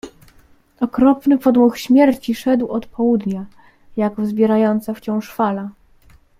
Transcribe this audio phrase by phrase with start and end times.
[0.79, 3.45] "Okropny podmuch śmierci szedł od południa,
[3.97, 5.69] jak wzbierająca wciąż fala."